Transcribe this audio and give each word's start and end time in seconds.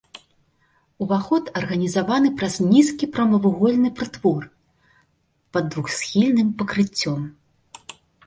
Уваход 1.05 1.49
арганізаваны 1.59 2.29
праз 2.39 2.55
нізкі 2.71 3.09
прамавугольны 3.17 3.89
прытвор 3.99 4.43
пад 5.57 5.63
двухсхільным 5.75 6.49
пакрыццём. 6.63 7.19